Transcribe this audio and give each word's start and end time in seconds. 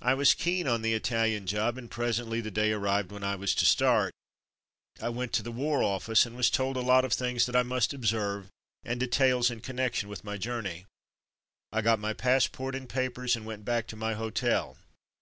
I 0.00 0.14
was 0.14 0.32
keen 0.32 0.66
on 0.66 0.80
the 0.80 0.94
Italian 0.94 1.46
job, 1.46 1.76
and 1.76 1.90
pre 1.90 2.06
sently 2.06 2.42
the 2.42 2.50
day 2.50 2.72
arrived 2.72 3.12
when 3.12 3.22
I 3.22 3.36
was 3.36 3.54
to 3.56 3.66
start. 3.66 4.10
I 4.98 5.10
went 5.10 5.34
to 5.34 5.42
the 5.42 5.52
War 5.52 5.82
Office 5.82 6.24
and 6.24 6.34
was 6.34 6.48
told 6.48 6.74
a 6.74 6.80
lot 6.80 7.04
of 7.04 7.12
things 7.12 7.44
that 7.44 7.54
I 7.54 7.62
must 7.62 7.92
observe, 7.92 8.48
and 8.82 8.98
details 8.98 9.50
in 9.50 9.60
connection 9.60 10.08
with 10.08 10.24
my 10.24 10.38
journey. 10.38 10.86
I 11.70 11.82
got 11.82 11.98
my 11.98 12.14
passport 12.14 12.74
and 12.74 12.88
papers, 12.88 13.36
and 13.36 13.44
went 13.44 13.62
back 13.66 13.86
to 13.88 13.94
my 13.96 14.14
hotel. 14.14 14.78